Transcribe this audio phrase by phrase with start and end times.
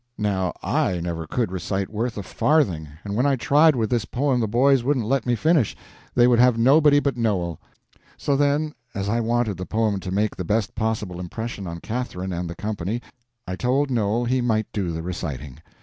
[0.17, 4.39] Now I never could recite worth a farthing; and when I tried with this poem
[4.39, 5.75] the boys wouldn't let me finish;
[6.15, 7.59] they would have nobody but Noel.
[8.17, 12.33] So then, as I wanted the poem to make the best possible impression on Catherine
[12.33, 12.99] and the company,
[13.47, 15.59] I told Noel he might do the reciting.